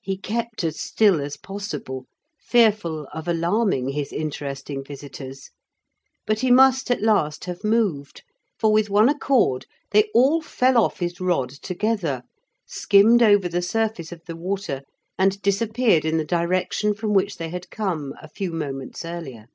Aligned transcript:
He 0.00 0.16
kept 0.16 0.62
as 0.62 0.80
still 0.80 1.20
as 1.20 1.36
possible, 1.36 2.06
fearful 2.38 3.08
of 3.12 3.26
alarming 3.26 3.88
his 3.88 4.12
interesting 4.12 4.84
visitors, 4.84 5.50
but 6.24 6.38
he 6.38 6.52
must 6.52 6.88
at 6.88 7.02
last 7.02 7.46
have 7.46 7.64
moved, 7.64 8.22
for, 8.60 8.70
with 8.72 8.88
one 8.88 9.08
accord, 9.08 9.66
they 9.90 10.04
all 10.14 10.40
fell 10.40 10.78
off 10.78 11.00
his 11.00 11.20
rod 11.20 11.48
together, 11.50 12.22
skimmed 12.64 13.24
over 13.24 13.48
the 13.48 13.60
surface 13.60 14.12
of 14.12 14.24
the 14.26 14.36
water 14.36 14.82
and 15.18 15.42
disappeared 15.42 16.04
in 16.04 16.16
the 16.16 16.24
direction 16.24 16.94
from 16.94 17.12
which 17.12 17.36
they 17.36 17.48
had 17.48 17.70
come 17.72 18.14
a 18.22 18.28
few 18.28 18.52
moments 18.52 19.04
earlier. 19.04 19.46